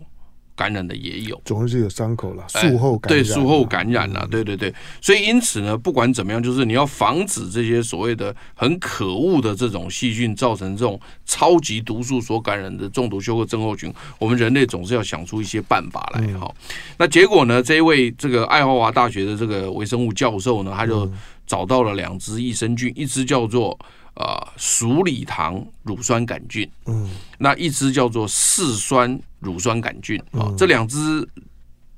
[0.56, 2.44] 感染的也有，总是有伤口了。
[2.48, 4.74] 术后感染，对术后感染了，对对对。
[5.00, 16.52] 所以因此呢，不管怎么样，就是你要防止这些所谓的很可恶的这种细菌造成这种超级毒素所感染的中毒休克症候群，我们人类总是要想出一些办法来哈。
[16.98, 21.06] 那结果呢，这一位这个爱荷华大学的这个微生物教授呢，他就
[21.46, 23.78] 找到了两只益生菌，一只叫做。
[24.16, 31.28] 呃，鼠李糖乳酸杆菌，嗯，那一支叫做嗜酸乳酸杆菌啊，这两支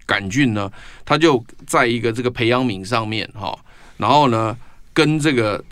[0.04, 0.68] 杆菌呢，
[1.04, 3.56] 它就在一个这个培养皿上面哈，
[3.96, 4.56] 然后呢，
[4.92, 5.64] 跟这个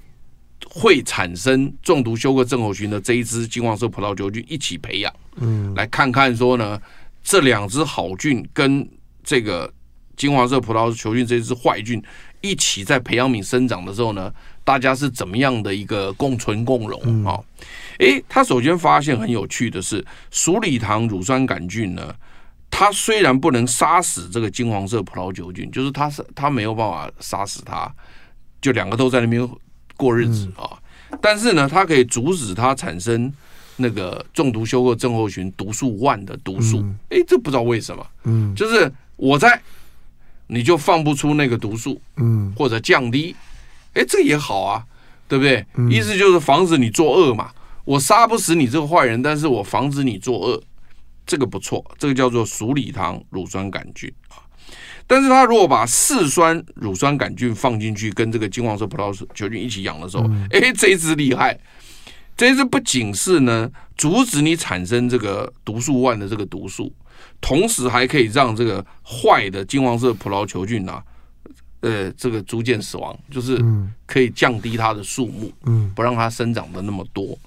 [0.71, 6.81] 会产生中毒休克症候群的这一支金黄色葡萄球菌一起培养，嗯，来看看说呢，
[7.25, 8.89] 这两只好菌跟
[9.25, 9.69] 这个
[10.17, 12.01] 金黄色葡萄球菌这一支坏菌
[12.47, 14.33] 一起在培养皿生长的时候呢。
[14.67, 17.39] 大家是怎么样的一个共存共荣啊？
[18.01, 22.13] 诶，他首先发现很有趣的是，鼠李糖乳酸杆菌呢，
[22.69, 27.89] 它虽然不能杀死这个金黄色葡萄球菌，就是它是它没有办法杀死它，
[28.61, 29.49] 就两个都在那边
[29.97, 30.77] 过日子啊。
[31.23, 33.33] 但是呢，它可以阻止它产生
[33.77, 36.85] 那个中毒休克症候群毒素 one 的毒素。
[37.11, 39.63] 诶，这不知道为什么，嗯，就是我在，
[40.49, 43.35] 你就放不出那个毒素，嗯，或者降低。
[43.95, 44.85] 哎，这也好啊，
[45.27, 45.65] 对不对？
[45.91, 47.51] 意思就是防止你作恶嘛。
[47.85, 50.63] 我杀不死你这个坏人，但是我防止你作恶，
[51.27, 51.85] 这个不错。
[51.99, 54.43] 这个叫做鼠李糖乳酸杆菌啊。
[55.07, 61.57] 但是他如果把嗜酸乳酸杆菌放进去，跟这个金黄色葡萄球菌一起养的时候，哎，这一只厉害。
[62.37, 66.93] 这一只不仅是呢阻止你产生这个毒素 one 的这个毒素，
[67.41, 71.03] 同时还可以让这个坏的金黄色葡萄球菌啊。
[71.81, 73.63] 呃，这个逐渐死亡，就是
[74.07, 77.39] 可以降低它的数目，嗯，不让它生长的那么多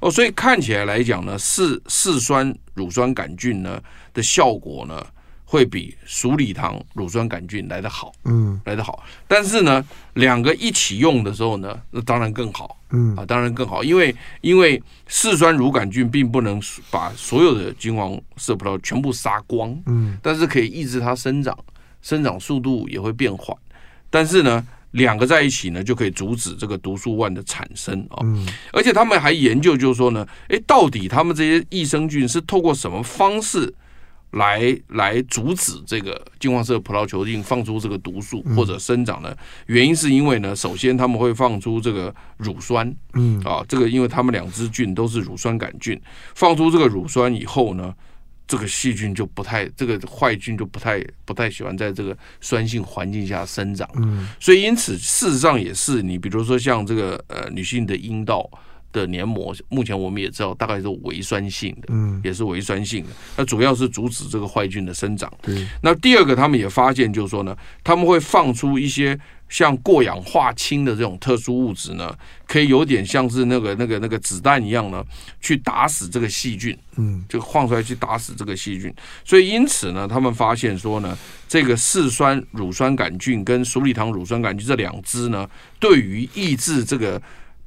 [0.00, 0.10] 哦。
[0.10, 3.80] 所以看起来来讲呢，四四酸乳酸杆菌呢
[4.12, 5.06] 的效果呢，
[5.48, 9.04] 会比鼠李糖乳酸杆菌来得好，嗯，来得好。
[9.28, 9.82] 但是呢，
[10.14, 21.56] 两个一起用的时候呢，那当然更好，嗯啊，当然更好，因为因为四酸乳杆菌并不能把所有的金黄色葡萄全部杀光，嗯，但是可以抑制它生长，
[22.02, 23.56] 生长速度也会变缓。
[24.10, 28.18] 但是呢，两个在一起呢，就可以阻止这个毒素 one 的产生啊。
[28.24, 28.44] 嗯。
[28.72, 33.72] 而且他们还研究，就是说呢，诶，到底他们这些益生菌是透过什么方式
[34.32, 39.36] 来来阻止这个金黄色葡萄球菌放出这个毒素或者生长呢？
[39.66, 46.00] 原因是因为呢，首先他们会放出这个乳酸，嗯啊，这个因为他们两只菌都是乳酸杆菌，
[46.34, 47.94] 放出这个乳酸以后呢。
[48.48, 58.48] 这个细菌就不太，这个坏菌就不太不太喜欢在这个酸性环境下生长，嗯，所以因此事实上也是，你比如说像这个呃女性的阴道
[58.92, 65.32] 的黏膜，目前我们也知道大概是微酸性的，嗯，也是微酸性的，那主要是阻止这个坏菌的生长。
[65.42, 69.18] 对，那第二个他们也发现就是说呢，他们会放出一些。
[69.48, 72.12] 像过氧化氢的这种特殊物质呢，
[72.48, 75.00] 可以有点像是那个那个那个子弹一样呢，
[75.40, 78.92] 去打死这个细菌，嗯，就放出来去打死这个细菌。
[79.24, 87.22] 所以因此呢，他们发现说呢，这个四酸乳酸杆菌跟鼠李糖乳酸杆菌这两支呢，对于抑制这个，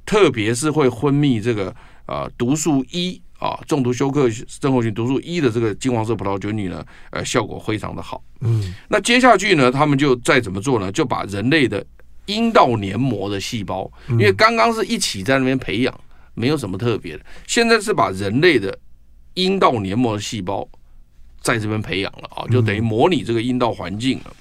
[0.09, 1.69] 特别是会分泌这个
[2.07, 3.21] 啊、呃、毒素一。
[3.39, 8.21] 啊，中毒休克症候群毒素一的这个金黄色葡萄球菌呢，呃，效果非常的好。
[8.41, 10.91] 嗯，那接下去呢，他们就再怎么做呢？
[10.91, 11.81] 就把人类的
[12.25, 16.01] 阴道黏膜的细胞，因为刚刚是一起在那边培养，
[16.33, 17.25] 没有什么特别的。
[17.47, 18.77] 现在是把人类的
[19.35, 20.67] 阴道黏膜的细胞
[21.39, 24.35] 在这边培养了啊，就等于模拟这个阴道环境了。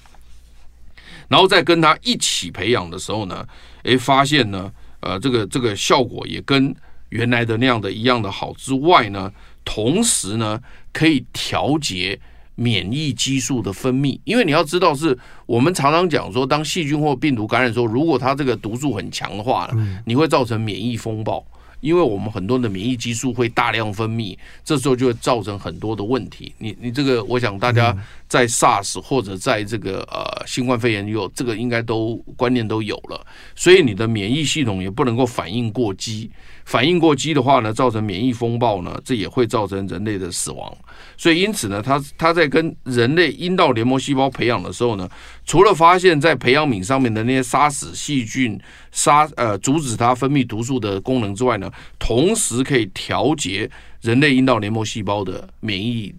[1.29, 3.47] 然后再跟它一起培养的时候呢，
[3.83, 6.75] 诶，发现呢，呃，这个这个效果也跟。
[7.09, 9.33] 原来的那样的一样的好之外呢，
[9.65, 10.61] 同时呢，
[10.93, 12.19] 可以调节
[12.53, 19.67] 免疫激素的分泌，因为你要知道，是我们常常讲说，当细菌或病毒感染的时候，如果它这个毒素很强的话，
[20.05, 21.43] 你会造成免疫风暴。
[21.81, 26.53] 因为我们很多的免疫激素会大量分泌，这时候就会造成很多的问题。
[26.57, 27.95] 你你这个，我想大家
[28.27, 33.25] 在 SARS 或者在这个呃新冠肺炎有这个应该都观念都有了，
[33.55, 36.29] 所以你的免疫系统也不能够反应过激。
[36.69, 40.71] 反应过激的话呢，造成免疫风暴呢，这也会造成人类的死亡。
[41.17, 45.09] 所以因此呢，它它在跟人类阴道黏膜细胞培养的时候呢，
[45.47, 48.55] 除了发现，在培养皿上面的那些杀死细菌、
[48.91, 53.67] 杀呃阻止它分泌毒素的功能之外呢，同时可以调节
[54.01, 56.13] 人类阴道黏膜细胞的免疫。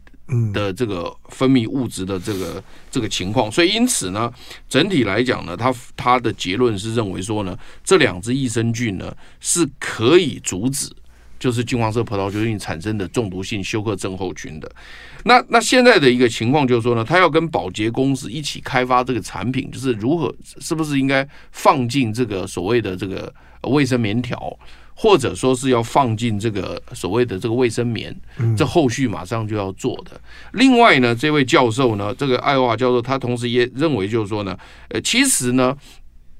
[0.52, 4.32] 的这个分泌物质的这个这个情况，所以因此呢，
[4.68, 10.88] 整体来讲呢，他他的结论是认为说呢，这两支益生菌呢是可以阻止，
[11.38, 14.70] 就是金黄色葡萄球菌产生的中毒性休克症候群的。
[15.24, 24.58] 那那现在的一个情况就是说呢，他要跟保洁公司一起开发这个产品，就是如何是不是应该放进这个所谓的这个卫生棉条。
[25.02, 28.14] 或者说是要放进这个所谓的这个卫生棉，
[28.54, 30.20] 这后续马上就要做的。
[30.52, 34.54] 另外呢，这位教授呢，这个爱奥华教授，他同时也认为就是说呢，
[34.90, 35.74] 呃，其实呢，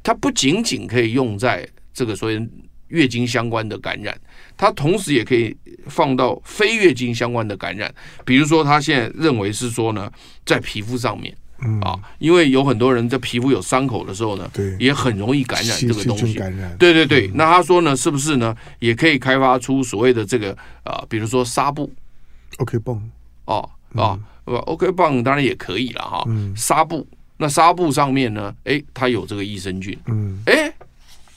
[0.03, 2.47] 它不仅仅可以用在这个所谓
[2.89, 4.15] 月经相关的感染，
[4.59, 5.57] 它同时也可以
[5.87, 7.91] 放到非月经相关的感染，
[8.27, 10.13] 比如说他现在认为是说呢，
[10.45, 11.35] 在皮肤上面。
[11.63, 11.81] 嗯。
[11.81, 16.35] 啊，因为有很多人在皮肤有伤口的时候呢，对，也很容易感染这个东西。
[16.35, 17.31] 感染，对对对。
[17.35, 21.93] 那他说呢，是不是呢，也可以开发出所谓的这个啊，比如说纱布
[22.59, 23.11] ，OK 绷，
[23.45, 26.25] 哦啊，OK 绷当然也可以了哈。
[26.57, 27.07] 纱布，
[27.37, 30.73] 那纱布上面呢，哎，它有这个益生菌，嗯，哎。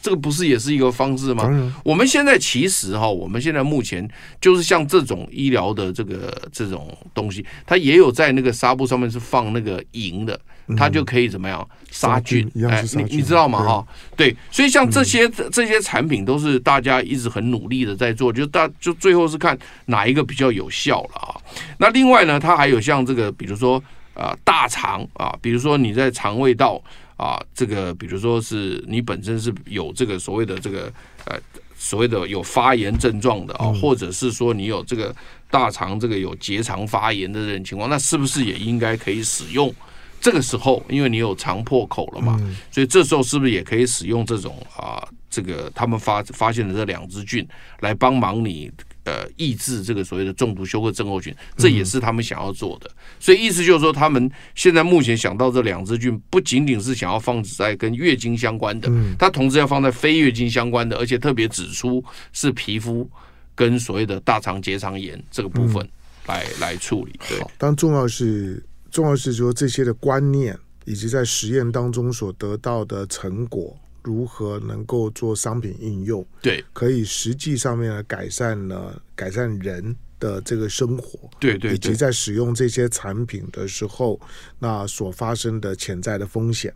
[0.04, 1.74] 这个不是也是一个方式吗？
[1.82, 4.06] 我们现在其实哈，我们现在目前
[4.42, 10.38] 就是像这种医疗的这个这种东西，它也有在那个纱布上面是放那个银的，
[10.76, 12.46] 它就可以怎么样杀菌？
[12.70, 13.64] 哎，你你知道吗？
[13.64, 13.88] 哈，
[14.18, 21.40] 对，所以像这些这些产品都是大家一直很努力的在做，就大就最后是看哪一个比较有效了啊。
[21.78, 23.82] 那另外呢，它还有像这个，比如说
[24.14, 26.84] 啊大肠啊，比如说你在肠胃道。
[27.18, 30.92] 啊，这个比如说是你本身是有这个所谓的这个
[31.26, 31.40] 呃
[31.78, 35.16] 所谓的有发炎症状的啊，或者是说你有这个
[35.50, 39.74] 大肠这个有结肠发炎的这种情况，那是不是也应该可以使用？
[40.20, 42.40] 这个时候，因为你有肠破口了嘛，
[42.72, 47.46] 所以这时候是不是也可以使用这种啊这个他们发发现的这两支菌
[47.82, 48.72] 来帮忙你？
[49.06, 52.90] 呃，抑制这个所谓的中毒休克症候群，这也是他们想要做的。
[53.20, 58.90] 所以意思就是说，他们现在目前想到这两支菌，不仅仅是想要放置在跟月经相关的，
[59.20, 62.02] 它同时要放在非月经相关的，而且特别指出
[62.32, 63.10] 是皮肤
[63.54, 65.86] 跟所谓的大肠结肠炎这个部分
[66.28, 67.20] 来来处理。
[67.28, 73.78] 对，当重要是重要是说这些的观念，以及在实验当中所得到的成果。
[74.04, 76.26] 如何能够做商品应用？
[76.42, 79.02] 对，可以实际上面来改善呢？
[79.16, 84.20] 改善人的这个生活，对对，以及在使用这些产品的时候，
[84.60, 86.74] 那所发生的潜在的风险。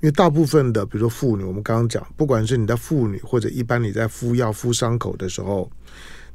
[0.00, 5.70] 因为大部分的，比如说妇女，我们刚刚讲，不管是你在妇女或者一般你在敷药敷伤口的时候。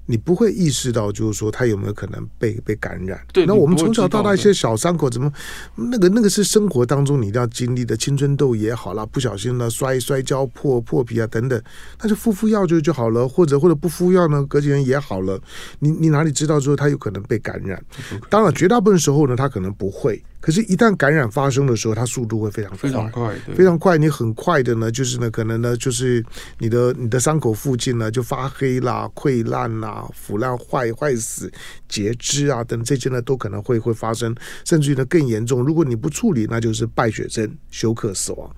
[0.05, 3.19] 你不会意识到，就是说他有没有可能被被感染？
[3.33, 5.31] 对，那我们从小到大一些小伤口，怎么
[5.75, 11.61] 那个那个是生活当中你一定要经历的，青春痘也好啦，不小心呢摔摔跤破破皮啊等等，
[12.01, 15.39] 那就敷敷药就就好了，或者或者不敷药呢，隔几天也好了。
[15.79, 17.81] 你你哪里知道说他有可能被感染？
[18.29, 20.23] 当然，绝大部分时候呢，他可能不会。
[20.39, 23.97] 可是，一旦感染发生的时候，它速度会非常，非常快，非常快。
[23.97, 26.23] 你很快的呢，就是呢，可能呢，就是
[26.59, 31.51] 你的你的伤口附近呢就发黑啦、溃烂啦、啊腐烂坏坏死、
[31.87, 34.35] 截肢啊等这些呢，都可能会会发生，
[34.65, 35.63] 甚至于呢更严重。
[35.63, 38.55] 如果你不处理，那就是败血症、休克死亡。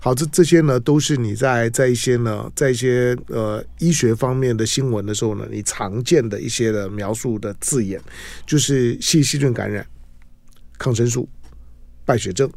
[0.00, 8.00] 好，这这些呢都是你在在一些呢 在一些呃医学方面的新闻的时候呢，你常见的一些的描述的字眼，
[8.46, 9.86] 就是细细菌感染。
[10.78, 11.28] 抗生素、
[12.04, 12.48] 败血症、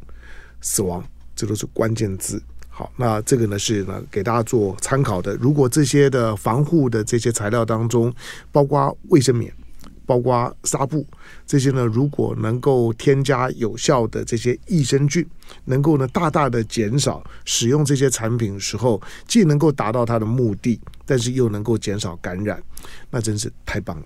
[0.61, 1.03] 死亡，
[1.35, 2.39] 这都是关键字。
[2.81, 5.35] 好，那这个呢是呢给大家做参考的。
[5.35, 8.11] 如果这些的防护的这些材料当中，
[8.51, 9.53] 包括卫生棉、
[10.03, 11.05] 包括纱布
[11.45, 15.23] 这些呢，如果能够添加有效的这些益生菌，
[15.65, 22.59] 能够呢大大的减少使用这些产品时候，既能够达到它的目的，但是又能够减少感染，
[23.11, 24.05] 那真是太棒了。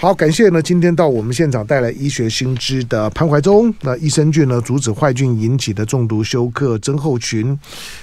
[0.00, 7.54] 好，感谢呢，今天到我们现场带来医学新知的潘怀忠，那益生菌呢，阻止坏菌引起的中毒休克症候群。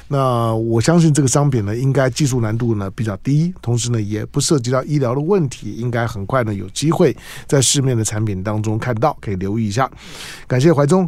[0.08, 7.18] 那我相信这个商品呢，应该技术难度呢比较低，同时呢也不涉及到医疗的问题，应该很快呢有机会
[7.48, 9.89] 在市面的产品当中看到，可以留意一下。
[10.45, 11.04] 感谢怀忠。